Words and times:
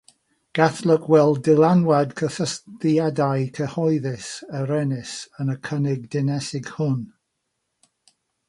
Gallwch 0.59 1.03
weld 1.15 1.41
dylanwad 1.47 2.15
cysylltiadau 2.21 3.45
cyhoeddus 3.59 4.31
yr 4.63 4.75
Ynys 4.81 5.15
yn 5.45 5.55
y 5.57 5.61
cynnig 5.71 6.09
Dinesig 6.17 6.73
hwn. 6.79 6.99